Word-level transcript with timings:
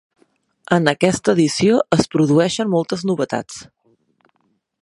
En 0.77 0.91
aquesta 0.91 1.35
edició 1.37 1.77
es 1.97 2.09
produeixen 2.15 2.75
moltes 2.77 3.07
novetats. 3.11 3.65